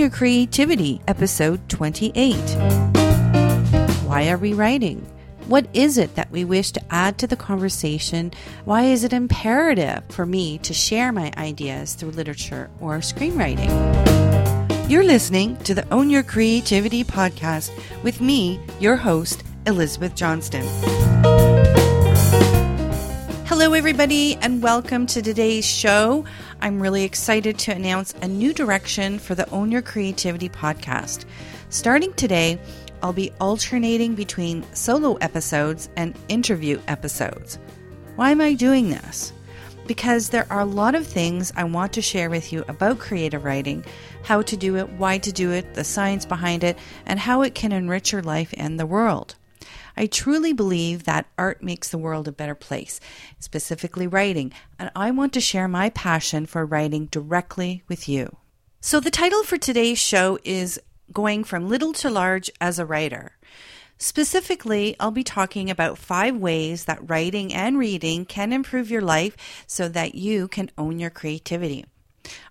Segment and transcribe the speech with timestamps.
[0.00, 2.34] Your Creativity, episode 28.
[4.06, 5.06] Why are we writing?
[5.46, 8.32] What is it that we wish to add to the conversation?
[8.64, 13.68] Why is it imperative for me to share my ideas through literature or screenwriting?
[14.88, 17.70] You're listening to the Own Your Creativity podcast
[18.02, 20.64] with me, your host, Elizabeth Johnston.
[23.60, 26.24] Hello, everybody, and welcome to today's show.
[26.62, 31.24] I'm really excited to announce a new direction for the Own Your Creativity podcast.
[31.70, 32.60] Starting today,
[33.02, 37.58] I'll be alternating between solo episodes and interview episodes.
[38.16, 39.32] Why am I doing this?
[39.86, 43.44] Because there are a lot of things I want to share with you about creative
[43.44, 43.82] writing,
[44.22, 47.54] how to do it, why to do it, the science behind it, and how it
[47.54, 49.34] can enrich your life and the world.
[50.00, 53.00] I truly believe that art makes the world a better place,
[53.38, 58.38] specifically writing, and I want to share my passion for writing directly with you.
[58.80, 60.80] So, the title for today's show is
[61.12, 63.32] Going from Little to Large as a Writer.
[63.98, 69.36] Specifically, I'll be talking about five ways that writing and reading can improve your life
[69.66, 71.84] so that you can own your creativity.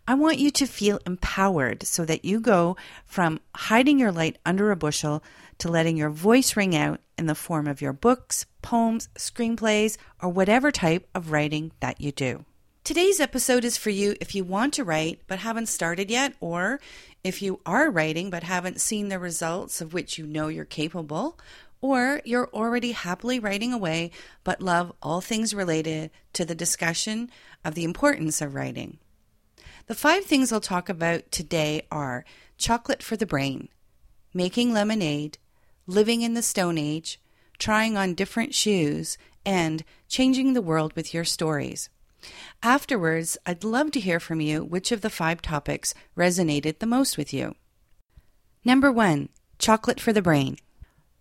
[0.07, 2.77] I want you to feel empowered so that you go
[3.07, 5.23] from hiding your light under a bushel
[5.59, 10.29] to letting your voice ring out in the form of your books, poems, screenplays, or
[10.29, 12.45] whatever type of writing that you do.
[12.83, 16.79] Today's episode is for you if you want to write but haven't started yet, or
[17.23, 21.37] if you are writing but haven't seen the results of which you know you're capable,
[21.81, 24.11] or you're already happily writing away
[24.43, 27.29] but love all things related to the discussion
[27.63, 28.97] of the importance of writing.
[29.87, 32.25] The five things I'll talk about today are
[32.57, 33.69] chocolate for the brain,
[34.33, 35.37] making lemonade,
[35.89, 37.19] living in the Stone Age,
[37.57, 41.89] trying on different shoes, and changing the world with your stories.
[42.61, 47.17] Afterwards, I'd love to hear from you which of the five topics resonated the most
[47.17, 47.55] with you.
[48.63, 50.57] Number one, chocolate for the brain.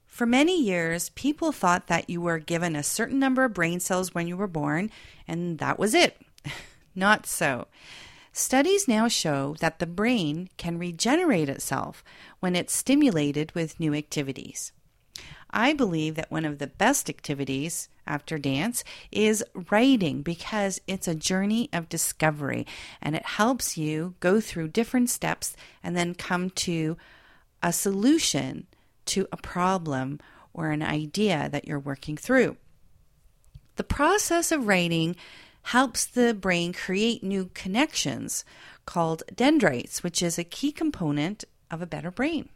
[0.06, 4.14] For many years, people thought that you were given a certain number of brain cells
[4.14, 4.90] when you were born,
[5.26, 6.20] and that was it.
[6.94, 7.68] Not so.
[8.32, 12.04] Studies now show that the brain can regenerate itself
[12.40, 14.72] when it's stimulated with new activities.
[15.50, 21.14] I believe that one of the best activities after dance is writing because it's a
[21.14, 22.66] journey of discovery
[23.00, 26.96] and it helps you go through different steps and then come to
[27.62, 28.66] a solution
[29.06, 30.20] to a problem
[30.52, 32.56] or an idea that you're working through.
[33.76, 35.16] The process of writing
[35.62, 38.44] helps the brain create new connections
[38.86, 42.48] called dendrites, which is a key component of a better brain.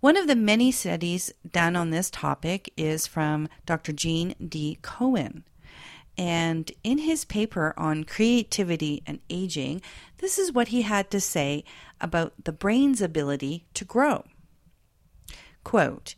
[0.00, 3.92] One of the many studies done on this topic is from Dr.
[3.92, 4.78] Gene D.
[4.80, 5.44] Cohen.
[6.16, 9.82] And in his paper on creativity and aging,
[10.18, 11.64] this is what he had to say
[12.00, 14.24] about the brain's ability to grow.
[15.64, 16.14] Quote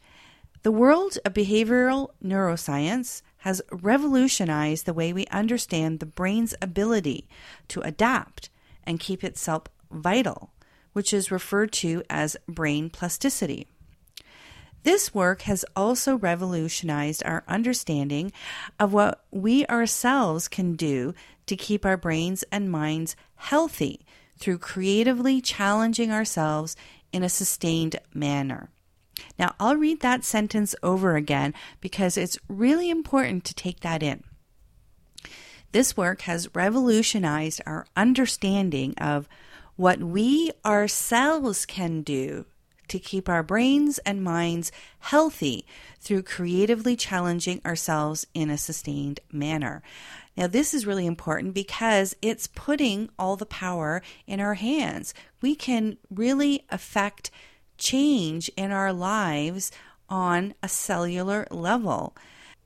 [0.63, 7.27] The world of behavioral neuroscience has revolutionized the way we understand the brain's ability
[7.69, 8.51] to adapt
[8.85, 10.53] and keep itself vital,
[10.93, 13.67] which is referred to as brain plasticity.
[14.83, 18.33] This work has also revolutionized our understanding
[18.78, 21.15] of what we ourselves can do
[21.47, 24.06] to keep our brains and minds healthy
[24.39, 26.77] through creatively challenging ourselves
[27.12, 28.71] in a sustained manner.
[29.39, 31.53] Now, I'll read that sentence over again
[31.83, 34.25] because it's really important to take that in.
[35.72, 39.28] This work has revolutionized our understanding of
[39.81, 42.45] what we ourselves can do
[42.87, 45.65] to keep our brains and minds healthy
[45.99, 49.83] through creatively challenging ourselves in a sustained manner.
[50.37, 55.15] Now, this is really important because it's putting all the power in our hands.
[55.41, 57.31] We can really affect
[57.79, 59.73] change in our lives
[60.11, 62.15] on a cellular level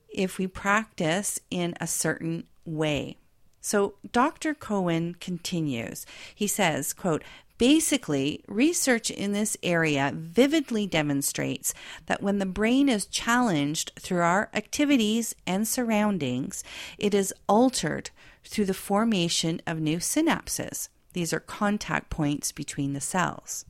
[0.09, 3.19] if we practice in a certain way.
[3.65, 4.53] So Dr.
[4.53, 6.05] Cohen continues.
[6.35, 7.23] He says, quote,
[7.57, 11.73] Basically, research in this area vividly demonstrates
[12.05, 16.63] that when the brain is challenged through our activities and surroundings,
[16.99, 18.11] it is altered
[18.43, 20.89] through the formation of new synapses.
[21.13, 23.65] These are contact points between the cells.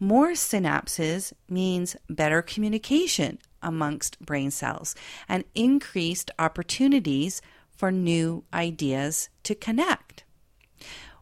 [0.00, 4.96] More synapses means better communication amongst brain cells
[5.28, 7.40] and increased opportunities
[7.76, 10.24] for new ideas to connect.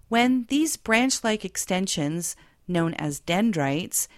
[0.09, 2.37] When these branch like extensions,
[2.69, 4.09] known as dendrites,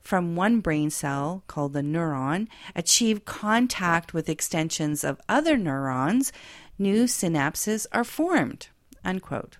[0.00, 6.32] from one brain cell called the neuron achieve contact with extensions of other neurons,
[6.78, 8.68] new synapses are formed.
[9.04, 9.58] Unquote.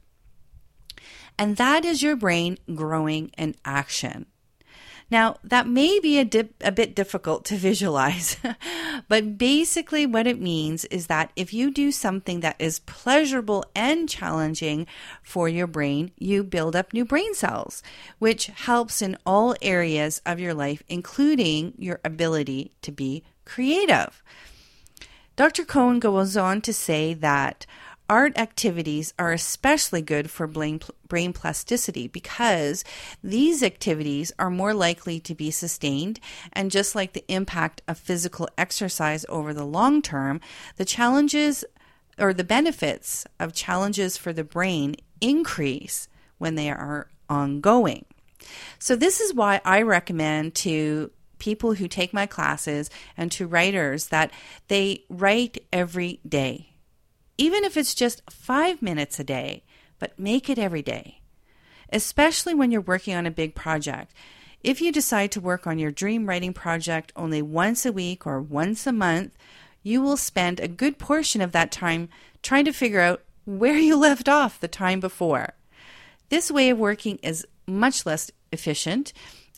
[1.39, 4.27] And that is your brain growing in action.
[5.13, 8.39] Now, that may be a, dip, a bit difficult to visualize,
[9.09, 14.09] but basically, what it means is that if you do something that is pleasurable and
[14.09, 14.87] challenging
[15.23, 17.83] for your brain, you build up new brain cells,
[18.21, 24.23] which helps in all areas of your life, including your ability to be creative.
[25.37, 25.67] Dr.
[25.67, 27.67] Cohen goes on to say that
[28.13, 30.79] art activities are especially good for brain,
[31.09, 32.85] brain plasticity because
[33.25, 36.21] these activities are more likely to be sustained.
[36.53, 40.43] And just like the impact of physical exercise over the long term,
[40.77, 41.65] the challenges
[42.19, 46.07] or the benefits of challenges for the brain increase
[46.37, 48.05] when they are ongoing.
[48.79, 54.09] So, this is why I recommend to people who take my classes and to writers
[54.09, 54.33] that
[54.69, 56.72] they write every day
[57.39, 59.65] even if it's just five minutes a day,
[59.99, 61.21] but make it every day.
[61.93, 64.13] Especially when you're working on a big project.
[64.63, 68.41] If you decide to work on your dream writing project only once a week or
[68.41, 69.37] once a month,
[69.83, 72.09] you will spend a good portion of that time
[72.43, 75.55] trying to figure out where you left off the time before.
[76.29, 79.13] This way of working is much less efficient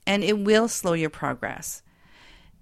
[0.06, 1.82] and it will slow your progress.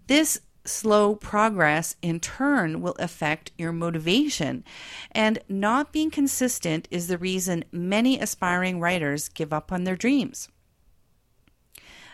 [0.07, 4.65] This slow progress in turn will affect your motivation.
[5.11, 10.49] And not being consistent is the reason many aspiring writers give up on their dreams.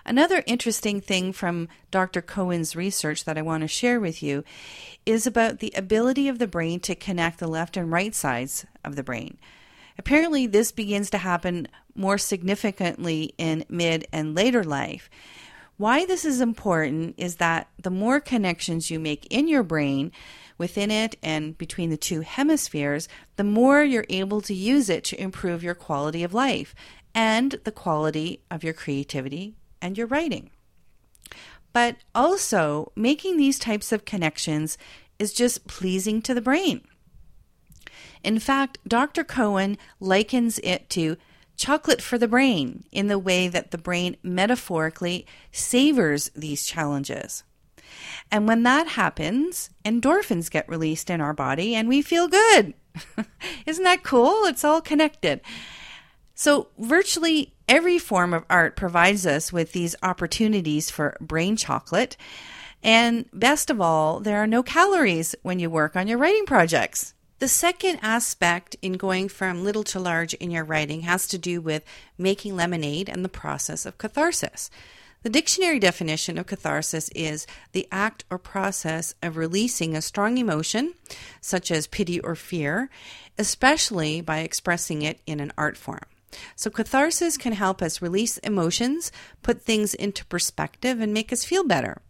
[0.09, 2.23] Another interesting thing from Dr.
[2.23, 4.43] Cohen's research that I want to share with you
[5.05, 8.97] is about the ability of the brain to connect the left and right sides of
[8.97, 9.37] the brain.
[9.99, 15.11] Apparently, this begins to happen more significantly in mid and later life.
[15.79, 20.11] Why this is important is that the more connections you make in your brain,
[20.59, 25.21] within it and between the two hemispheres, the more you're able to use it to
[25.21, 26.75] improve your quality of life
[27.15, 30.51] and the quality of your creativity and your writing.
[31.73, 34.79] But also, making these types of connections
[35.21, 36.81] is just pleasing to the brain.
[38.25, 39.23] In fact, Dr.
[39.23, 41.17] Cohen likens it to
[41.59, 47.43] chocolate for the brain in the way that the brain metaphorically savors these challenges.
[48.31, 52.75] And when that happens, endorphins get released in our body and we feel good.
[53.67, 54.45] Isn't that cool?
[54.45, 55.41] It's all connected.
[56.35, 62.17] So, virtually every form of art provides us with these opportunities for brain chocolate.
[62.83, 67.15] And best of all, there are no calories when you work on your writing projects.
[67.39, 71.61] The second aspect in going from little to large in your writing has to do
[71.61, 71.85] with
[72.19, 74.71] making lemonade and the process of catharsis.
[75.23, 80.95] The dictionary definition of catharsis is the act or process of releasing a strong emotion,
[81.41, 82.91] such as pity or fear,
[83.39, 86.07] especially by expressing it in an art form.
[86.57, 89.13] So, catharsis can help us release emotions,
[89.43, 92.03] put things into perspective, and make us feel better.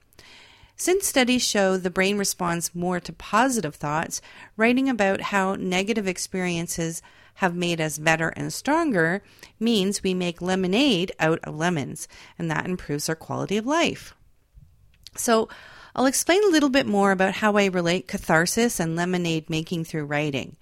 [0.81, 4.23] Since studies show the brain responds more to positive thoughts,
[4.57, 7.03] writing about how negative experiences
[7.35, 9.21] have made us better and stronger
[9.59, 12.07] means we make lemonade out of lemons,
[12.39, 14.15] and that improves our quality of life.
[15.17, 15.49] So,
[15.97, 20.05] I'll explain a little bit more about how I relate catharsis and lemonade making through
[20.05, 20.57] writing.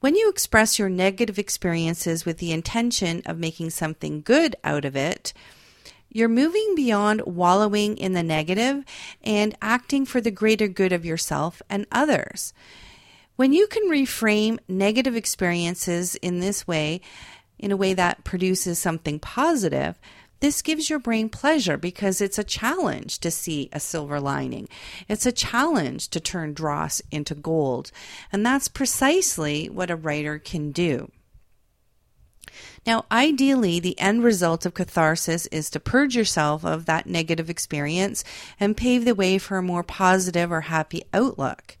[0.00, 4.96] When you express your negative experiences with the intention of making something good out of
[4.96, 5.34] it,
[6.10, 8.84] you're moving beyond wallowing in the negative
[9.22, 12.52] and acting for the greater good of yourself and others.
[13.36, 17.00] When you can reframe negative experiences in this way,
[17.58, 19.98] in a way that produces something positive,
[20.40, 24.68] this gives your brain pleasure because it's a challenge to see a silver lining.
[25.08, 27.90] It's a challenge to turn dross into gold.
[28.32, 31.10] And that's precisely what a writer can do.
[32.86, 38.24] Now, ideally, the end result of catharsis is to purge yourself of that negative experience
[38.58, 41.76] and pave the way for a more positive or happy outlook.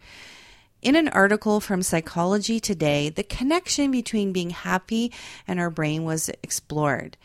[0.80, 5.12] In an article from Psychology Today, the connection between being happy
[5.46, 7.16] and our brain was explored.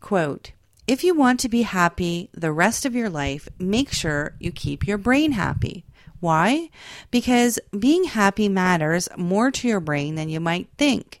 [0.00, 0.52] Quote,
[0.86, 4.86] if you want to be happy the rest of your life, make sure you keep
[4.86, 5.84] your brain happy.
[6.20, 6.70] Why?
[7.10, 11.20] Because being happy matters more to your brain than you might think.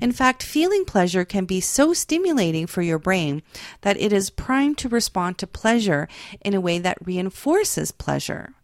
[0.00, 3.42] In fact, feeling pleasure can be so stimulating for your brain
[3.82, 6.08] that it is primed to respond to pleasure
[6.42, 8.54] in a way that reinforces pleasure.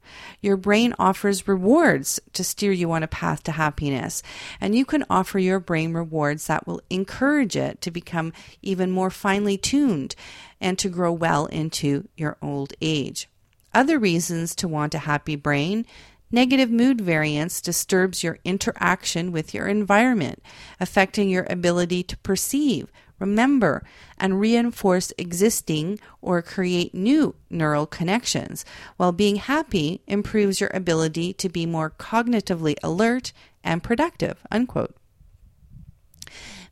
[0.40, 4.22] Your brain offers rewards to steer you on a path to happiness,
[4.60, 8.32] and you can offer your brain rewards that will encourage it to become
[8.62, 10.14] even more finely tuned
[10.60, 13.28] and to grow well into your old age.
[13.74, 15.84] Other reasons to want a happy brain
[16.30, 20.42] Negative mood variance disturbs your interaction with your environment,
[20.80, 22.90] affecting your ability to perceive,
[23.20, 23.84] remember,
[24.18, 28.64] and reinforce existing or create new neural connections,
[28.96, 34.38] while being happy improves your ability to be more cognitively alert and productive.
[34.50, 34.96] Unquote.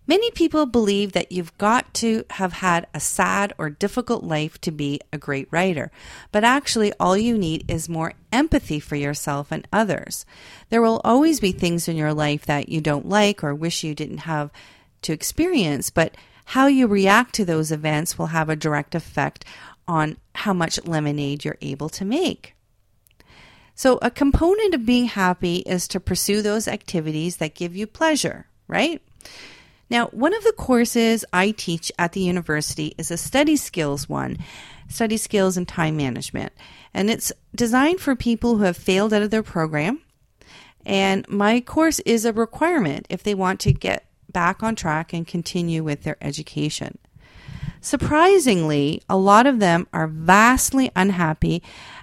[0.07, 4.71] Many people believe that you've got to have had a sad or difficult life to
[4.71, 5.91] be a great writer,
[6.31, 10.27] but actually, all you need is more empathy for yourself and others.
[10.69, 13.95] There will always be things in your life that you don't like or wish you
[13.95, 14.51] didn't have
[15.03, 16.15] to experience, but
[16.47, 19.47] how you react to those events will have a direct effect
[19.89, 22.55] on how much lemonade you're able to make.
[23.75, 28.47] So, a component of being happy is to pursue those activities that give you pleasure,
[28.69, 29.03] right?
[29.91, 34.39] Now, one of the courses I teach at the university is a study skills one,
[34.89, 36.53] study skills and time management.
[36.93, 40.01] And it's designed for people who have failed out of their program.
[40.87, 45.27] And my course is a requirement if they want to get back on track and
[45.27, 46.99] continue with their education.
[47.81, 51.63] Surprisingly, a lot of them are vastly unhappy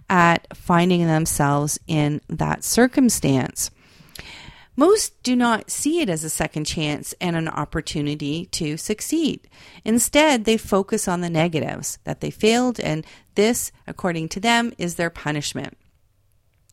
[0.09, 3.71] at finding themselves in that circumstance.
[4.81, 9.47] Most do not see it as a second chance and an opportunity to succeed.
[9.85, 14.95] Instead, they focus on the negatives that they failed, and this, according to them, is
[14.95, 15.77] their punishment.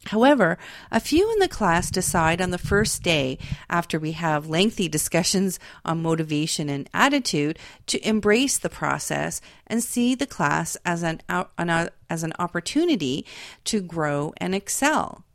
[0.07, 0.57] However,
[0.91, 3.37] a few in the class decide on the first day,
[3.69, 10.15] after we have lengthy discussions on motivation and attitude, to embrace the process and see
[10.15, 13.27] the class as an, as an opportunity
[13.65, 15.27] to grow and excel.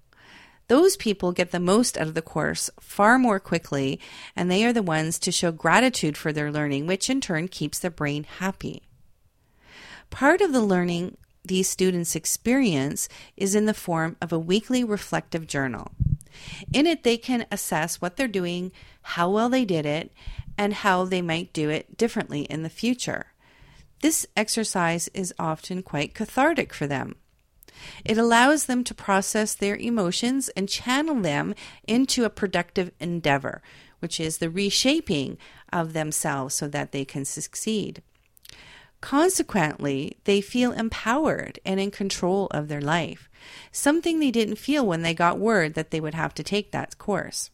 [0.74, 4.00] Those people get the most out of the course far more quickly,
[4.36, 7.77] and they are the ones to show gratitude for their learning, which in turn keeps
[7.77, 8.82] their brain happy.
[10.10, 11.15] Part of the learning
[11.46, 15.92] these students experience is in the form of a weekly reflective journal.
[16.74, 18.72] In it, they can assess what they're doing,
[19.03, 20.12] how well they did it,
[20.58, 23.27] and how they might do it differently in the future.
[24.01, 27.13] This exercise is often quite cathartic for them.
[28.06, 31.56] It allows them to process their emotions and channel them
[31.88, 33.62] into a productive endeavor,
[34.00, 35.38] which is the reshaping
[35.72, 38.01] of themselves so that they can succeed.
[39.01, 43.30] Consequently, they feel empowered and in control of their life,
[43.72, 46.98] something they didn't feel when they got word that they would have to take that
[46.98, 47.50] course.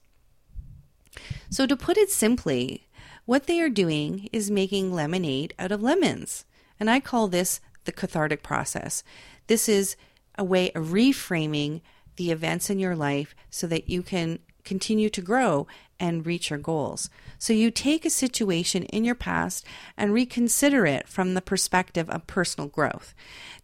[1.50, 2.88] So, to put it simply,
[3.26, 6.46] what they are doing is making lemonade out of lemons.
[6.80, 9.04] And I call this the cathartic process.
[9.48, 9.96] This is
[10.40, 11.82] a way of reframing
[12.16, 15.68] the events in your life so that you can continue to grow
[16.00, 17.10] and reach your goals.
[17.38, 19.66] So you take a situation in your past
[19.98, 23.14] and reconsider it from the perspective of personal growth.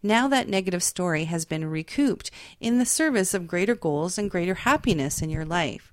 [0.02, 2.30] Now that negative story has been recouped
[2.60, 5.92] in the service of greater goals and greater happiness in your life.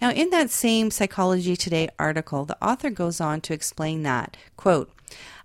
[0.00, 4.92] Now, in that same Psychology Today article, the author goes on to explain that, quote,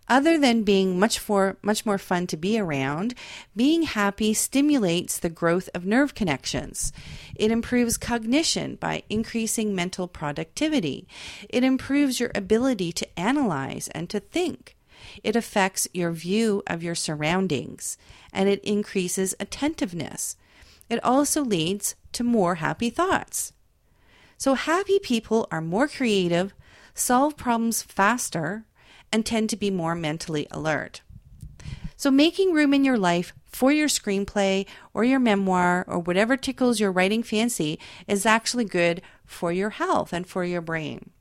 [0.07, 3.13] other than being much for much more fun to be around,
[3.55, 6.91] being happy stimulates the growth of nerve connections.
[7.35, 11.07] It improves cognition by increasing mental productivity.
[11.49, 14.75] It improves your ability to analyze and to think.
[15.23, 17.97] It affects your view of your surroundings
[18.31, 20.35] and it increases attentiveness.
[20.89, 23.53] It also leads to more happy thoughts.
[24.37, 26.53] So, happy people are more creative,
[26.93, 28.65] solve problems faster,
[29.13, 31.01] and tend to be more mentally alert.
[31.95, 36.79] So, making room in your life for your screenplay or your memoir or whatever tickles
[36.79, 41.11] your writing fancy is actually good for your health and for your brain.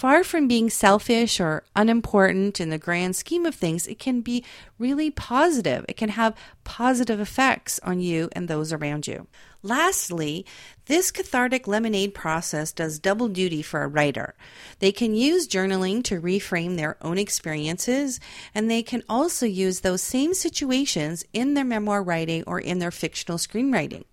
[0.00, 4.42] Far from being selfish or unimportant in the grand scheme of things, it can be
[4.78, 5.84] really positive.
[5.90, 9.26] It can have positive effects on you and those around you.
[9.62, 10.46] Lastly,
[10.86, 14.34] this cathartic lemonade process does double duty for a writer.
[14.78, 18.20] They can use journaling to reframe their own experiences,
[18.54, 22.90] and they can also use those same situations in their memoir writing or in their
[22.90, 24.04] fictional screenwriting.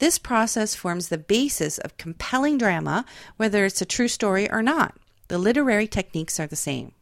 [0.00, 3.06] This process forms the basis of compelling drama,
[3.38, 4.94] whether it's a true story or not.
[5.28, 6.92] The literary techniques are the same.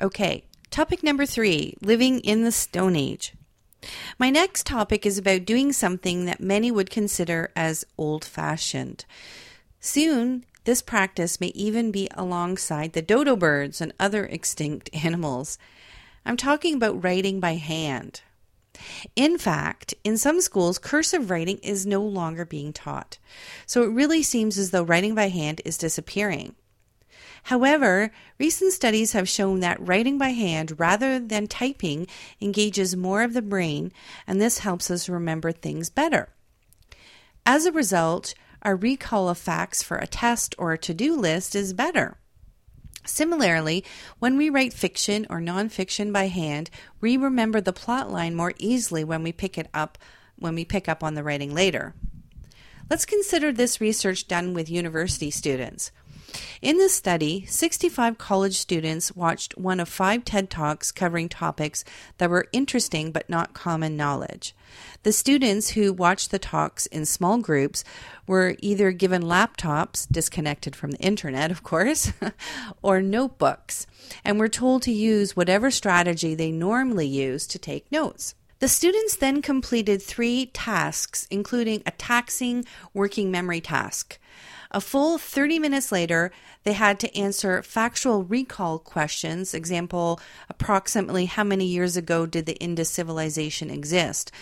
[0.00, 3.34] Okay, topic number three living in the Stone Age.
[4.18, 9.04] My next topic is about doing something that many would consider as old fashioned.
[9.80, 15.58] Soon, this practice may even be alongside the dodo birds and other extinct animals.
[16.24, 18.20] I'm talking about writing by hand.
[19.16, 23.18] In fact, in some schools, cursive writing is no longer being taught.
[23.66, 26.54] So it really seems as though writing by hand is disappearing.
[27.44, 32.06] However, recent studies have shown that writing by hand rather than typing
[32.40, 33.92] engages more of the brain,
[34.26, 36.28] and this helps us remember things better.
[37.44, 41.56] As a result, our recall of facts for a test or a to do list
[41.56, 42.16] is better.
[43.04, 43.84] Similarly,
[44.20, 46.70] when we write fiction or nonfiction by hand,
[47.00, 49.98] we remember the plot line more easily when we pick it up
[50.36, 51.94] when we pick up on the writing later.
[52.90, 55.92] Let's consider this research done with university students.
[56.60, 61.84] In this study, 65 college students watched one of five TED Talks covering topics
[62.18, 64.54] that were interesting but not common knowledge.
[65.02, 67.84] The students who watched the talks in small groups
[68.26, 72.12] were either given laptops, disconnected from the internet, of course,
[72.82, 73.86] or notebooks,
[74.24, 78.34] and were told to use whatever strategy they normally use to take notes.
[78.62, 84.20] The students then completed three tasks, including a taxing working memory task.
[84.74, 86.32] A full 30 minutes later,
[86.64, 89.52] they had to answer factual recall questions.
[89.52, 94.32] Example, approximately how many years ago did the Indus civilization exist?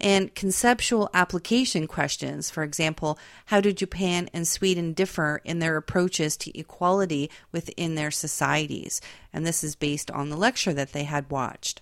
[0.00, 2.50] And conceptual application questions.
[2.50, 3.16] For example,
[3.46, 9.00] how do Japan and Sweden differ in their approaches to equality within their societies?
[9.32, 11.80] And this is based on the lecture that they had watched.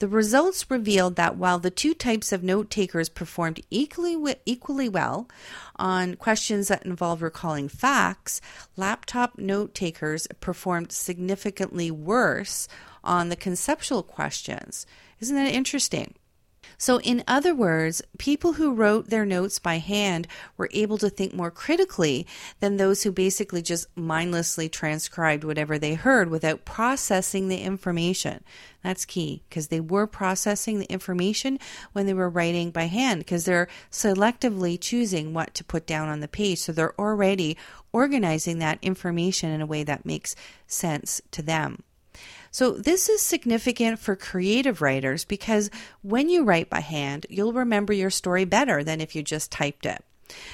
[0.00, 5.28] The results revealed that while the two types of note takers performed equally, equally well
[5.76, 8.40] on questions that involve recalling facts,
[8.76, 12.66] laptop note takers performed significantly worse
[13.04, 14.84] on the conceptual questions.
[15.20, 16.14] Isn't that interesting?
[16.78, 21.34] So, in other words, people who wrote their notes by hand were able to think
[21.34, 22.26] more critically
[22.60, 28.44] than those who basically just mindlessly transcribed whatever they heard without processing the information.
[28.82, 31.58] That's key because they were processing the information
[31.92, 36.20] when they were writing by hand because they're selectively choosing what to put down on
[36.20, 36.58] the page.
[36.58, 37.56] So they're already
[37.92, 41.82] organizing that information in a way that makes sense to them.
[42.54, 45.70] So, this is significant for creative writers because
[46.02, 49.84] when you write by hand, you'll remember your story better than if you just typed
[49.84, 50.04] it.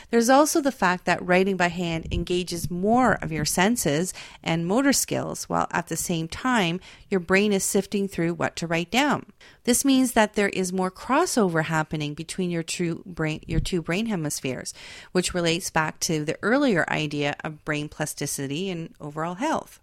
[0.08, 4.94] There's also the fact that writing by hand engages more of your senses and motor
[4.94, 6.80] skills, while at the same time,
[7.10, 9.26] your brain is sifting through what to write down.
[9.64, 12.64] This means that there is more crossover happening between your
[13.04, 14.72] brain, your two brain hemispheres,
[15.12, 19.80] which relates back to the earlier idea of brain plasticity and overall health.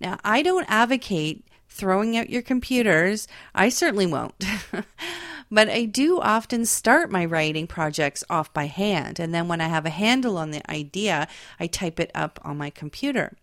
[0.00, 3.28] Now, I don't advocate throwing out your computers.
[3.54, 4.44] I certainly won't.
[5.50, 9.68] but I do often start my writing projects off by hand, and then when I
[9.68, 11.28] have a handle on the idea,
[11.60, 13.36] I type it up on my computer.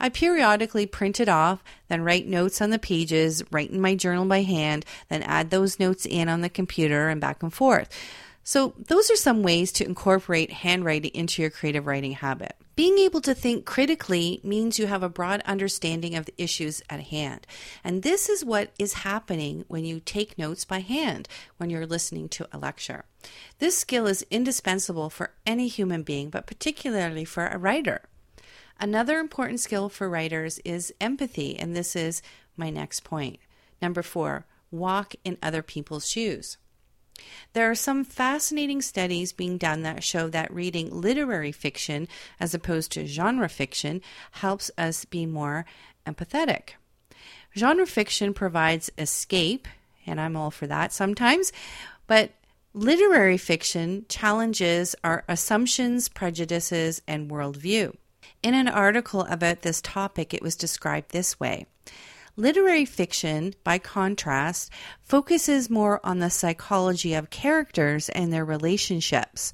[0.00, 4.24] I periodically print it off, then write notes on the pages, write in my journal
[4.24, 7.88] by hand, then add those notes in on the computer and back and forth.
[8.44, 12.56] So, those are some ways to incorporate handwriting into your creative writing habit.
[12.78, 17.00] Being able to think critically means you have a broad understanding of the issues at
[17.00, 17.44] hand.
[17.82, 22.28] And this is what is happening when you take notes by hand when you're listening
[22.28, 23.04] to a lecture.
[23.58, 28.02] This skill is indispensable for any human being, but particularly for a writer.
[28.78, 32.22] Another important skill for writers is empathy, and this is
[32.56, 33.40] my next point.
[33.82, 36.58] Number four, walk in other people's shoes.
[37.52, 42.92] There are some fascinating studies being done that show that reading literary fiction as opposed
[42.92, 44.02] to genre fiction
[44.32, 45.64] helps us be more
[46.06, 46.70] empathetic.
[47.56, 49.66] Genre fiction provides escape,
[50.06, 51.52] and I'm all for that sometimes,
[52.06, 52.32] but
[52.74, 57.94] literary fiction challenges our assumptions, prejudices, and worldview.
[58.42, 61.66] In an article about this topic, it was described this way
[62.38, 64.70] Literary fiction, by contrast,
[65.02, 69.52] focuses more on the psychology of characters and their relationships.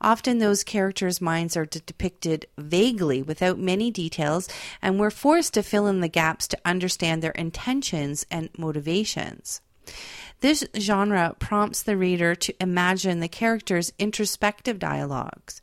[0.00, 4.48] Often those characters' minds are depicted vaguely without many details,
[4.80, 9.60] and we're forced to fill in the gaps to understand their intentions and motivations.
[10.40, 15.61] This genre prompts the reader to imagine the characters' introspective dialogues.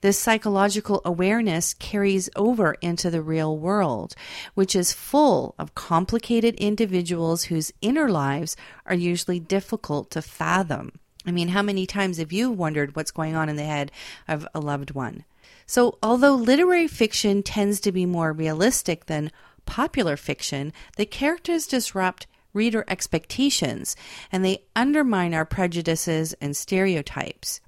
[0.00, 4.14] This psychological awareness carries over into the real world,
[4.54, 8.56] which is full of complicated individuals whose inner lives
[8.86, 10.92] are usually difficult to fathom.
[11.26, 13.90] I mean, how many times have you wondered what's going on in the head
[14.28, 15.24] of a loved one?
[15.66, 19.32] So, although literary fiction tends to be more realistic than
[19.66, 23.96] popular fiction, the characters disrupt reader expectations
[24.30, 27.60] and they undermine our prejudices and stereotypes.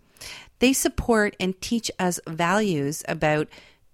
[0.61, 3.49] They support and teach us values about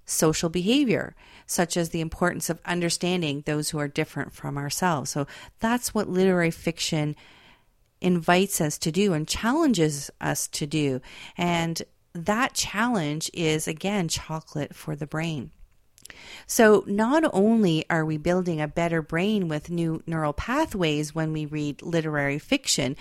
[0.04, 5.10] social behavior, such as the importance of understanding those who are different from ourselves.
[5.10, 5.26] So
[5.58, 7.16] that's what literary fiction
[8.00, 11.00] invites us to do and challenges us to do.
[11.36, 15.50] And that challenge is, again, chocolate for the brain.
[16.46, 21.46] So, not only are we building a better brain with new neural pathways when we
[21.46, 22.96] read literary fiction,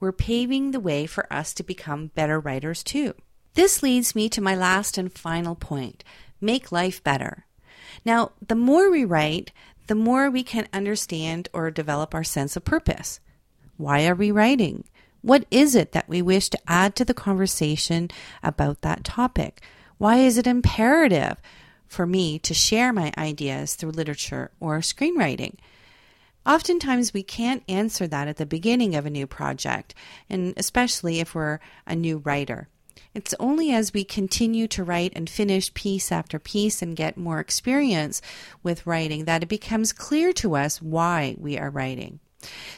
[0.00, 3.14] we're paving the way for us to become better writers too.
[3.54, 6.04] This leads me to my last and final point
[6.40, 7.46] make life better.
[8.04, 9.52] Now, the more we write,
[9.86, 13.20] the more we can understand or develop our sense of purpose.
[13.76, 14.84] Why are we writing?
[15.22, 18.10] What is it that we wish to add to the conversation
[18.42, 19.62] about that topic?
[19.98, 21.38] Why is it imperative
[21.86, 25.54] for me to share my ideas through literature or screenwriting?
[26.46, 29.94] Oftentimes, we can't answer that at the beginning of a new project,
[30.30, 32.68] and especially if we're a new writer.
[33.14, 37.40] It's only as we continue to write and finish piece after piece and get more
[37.40, 38.22] experience
[38.62, 42.20] with writing that it becomes clear to us why we are writing.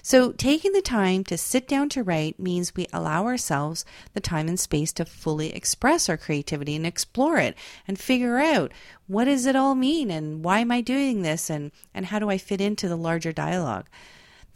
[0.02, 4.48] So, taking the time to sit down to write means we allow ourselves the time
[4.48, 8.72] and space to fully express our creativity and explore it and figure out
[9.07, 12.31] what does it all mean and why am I doing this and, and how do
[12.31, 13.88] I fit into the larger dialogue.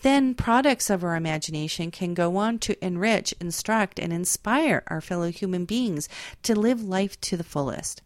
[0.02, 5.30] Then, products of our imagination can go on to enrich, instruct, and inspire our fellow
[5.30, 6.08] human beings
[6.42, 8.02] to live life to the fullest.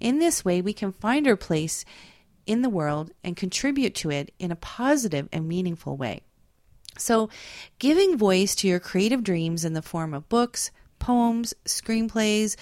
[0.00, 1.84] In this way, we can find our place
[2.46, 6.22] in the world and contribute to it in a positive and meaningful way.
[6.98, 7.30] So,
[7.78, 12.56] giving voice to your creative dreams in the form of books, poems, screenplays,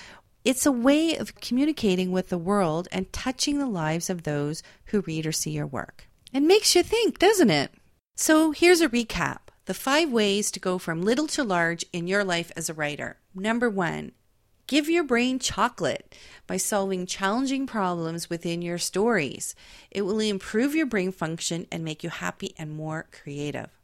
[0.45, 5.01] it's a way of communicating with the world and touching the lives of those who
[5.01, 6.07] read or see your work.
[6.33, 7.73] It makes you think, doesn't it?
[8.15, 12.23] So, here's a recap the five ways to go from little to large in your
[12.23, 13.19] life as a writer.
[13.35, 14.13] Number one,
[14.67, 16.13] Give your brain chocolate
[16.49, 19.55] by solving challenging problems within your stories.
[19.93, 23.76] It will improve your brain function and make you happy and more creative.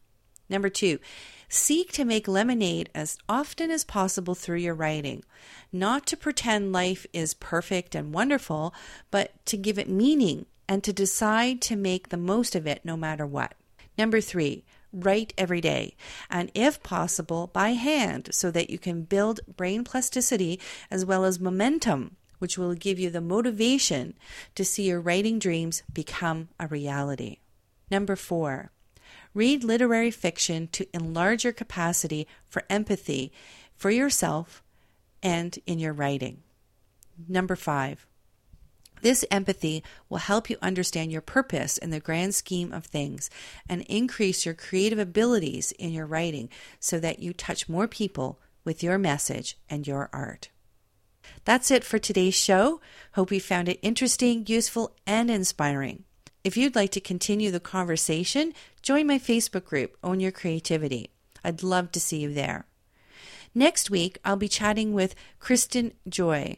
[0.52, 0.98] Number two,
[1.48, 5.24] seek to make lemonade as often as possible through your writing.
[5.72, 8.74] Not to pretend life is perfect and wonderful,
[9.10, 12.98] but to give it meaning and to decide to make the most of it no
[12.98, 13.54] matter what.
[13.96, 14.62] Number three,
[14.92, 15.96] write every day,
[16.28, 20.60] and if possible, by hand, so that you can build brain plasticity
[20.90, 24.12] as well as momentum, which will give you the motivation
[24.54, 27.38] to see your writing dreams become a reality.
[27.90, 28.70] Number four,
[29.34, 33.32] read literary fiction to enlarge your capacity for empathy
[33.74, 34.62] for yourself
[35.22, 36.42] and in your writing.
[37.28, 38.06] Number five,
[39.02, 43.28] this empathy will help you understand your purpose in the grand scheme of things
[43.68, 48.82] and increase your creative abilities in your writing so that you touch more people with
[48.82, 50.50] your message and your art.
[51.44, 52.80] That's it for today's show.
[53.14, 56.04] Hope you found it interesting, useful, and inspiring.
[56.44, 58.52] If you'd like to continue the conversation,
[58.83, 61.11] join my Facebook group, Own Your Creativity.
[61.44, 62.66] I'd love to see you there.
[63.55, 66.57] Next week, I'll be chatting with Kristen Joy.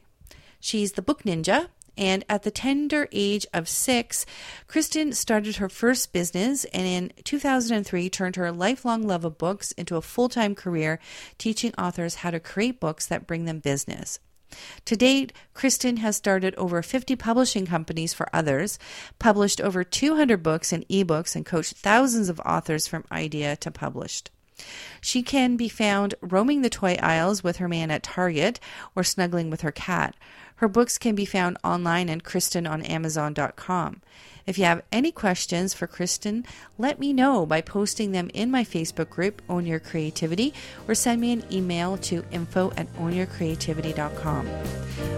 [0.59, 4.27] She's the book ninja and at the tender age of six,
[4.67, 9.97] Kristen started her first business and in 2003 turned her lifelong love of books into
[9.97, 10.99] a full time career
[11.39, 14.19] teaching authors how to create books that bring them business.
[14.87, 18.79] To date, Kristen has started over 50 publishing companies for others,
[19.19, 24.31] published over 200 books and ebooks, and coached thousands of authors from idea to published.
[25.01, 28.61] She can be found roaming the toy aisles with her man at Target
[28.95, 30.15] or snuggling with her cat.
[30.57, 34.01] Her books can be found online at KristenOnAmazon.com.
[34.47, 36.45] If you have any questions for Kristen,
[36.79, 40.53] let me know by posting them in my Facebook group, Own Your Creativity,
[40.87, 44.47] or send me an email to info at ownyourcreativity.com.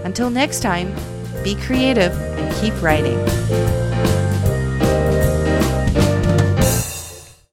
[0.04, 0.94] Until next time,
[1.42, 3.18] be creative and keep writing.